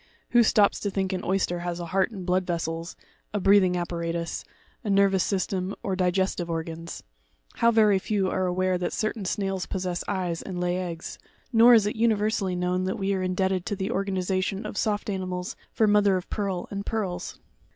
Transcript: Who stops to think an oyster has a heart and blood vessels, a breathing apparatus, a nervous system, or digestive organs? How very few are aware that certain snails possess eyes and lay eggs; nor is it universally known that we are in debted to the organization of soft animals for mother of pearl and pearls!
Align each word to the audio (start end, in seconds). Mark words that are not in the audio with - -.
Who 0.31 0.41
stops 0.41 0.79
to 0.79 0.89
think 0.89 1.13
an 1.13 1.23
oyster 1.23 1.59
has 1.59 1.79
a 1.79 1.85
heart 1.85 2.09
and 2.09 2.25
blood 2.25 2.47
vessels, 2.47 2.95
a 3.35 3.39
breathing 3.39 3.77
apparatus, 3.77 4.43
a 4.83 4.89
nervous 4.89 5.23
system, 5.23 5.75
or 5.83 5.95
digestive 5.95 6.49
organs? 6.49 7.03
How 7.57 7.69
very 7.69 7.99
few 7.99 8.27
are 8.27 8.47
aware 8.47 8.79
that 8.79 8.93
certain 8.93 9.25
snails 9.25 9.67
possess 9.67 10.03
eyes 10.07 10.41
and 10.41 10.59
lay 10.59 10.77
eggs; 10.79 11.19
nor 11.53 11.75
is 11.75 11.85
it 11.85 11.95
universally 11.95 12.55
known 12.55 12.85
that 12.85 12.97
we 12.97 13.13
are 13.13 13.21
in 13.21 13.35
debted 13.35 13.63
to 13.65 13.75
the 13.75 13.91
organization 13.91 14.65
of 14.65 14.75
soft 14.75 15.07
animals 15.07 15.55
for 15.71 15.85
mother 15.85 16.17
of 16.17 16.31
pearl 16.31 16.67
and 16.71 16.83
pearls! 16.83 17.37